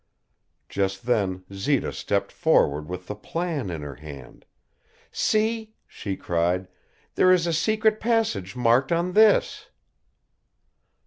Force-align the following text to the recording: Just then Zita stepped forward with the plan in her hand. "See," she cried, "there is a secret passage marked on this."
Just 0.67 1.05
then 1.05 1.43
Zita 1.53 1.93
stepped 1.93 2.31
forward 2.31 2.89
with 2.89 3.05
the 3.05 3.13
plan 3.13 3.69
in 3.69 3.83
her 3.83 3.93
hand. 3.97 4.45
"See," 5.11 5.75
she 5.85 6.15
cried, 6.15 6.67
"there 7.13 7.31
is 7.31 7.45
a 7.45 7.53
secret 7.53 7.99
passage 7.99 8.55
marked 8.55 8.91
on 8.91 9.11
this." 9.13 9.69